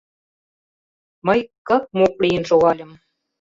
[1.25, 2.91] Мый кык-мук лийын шогальым.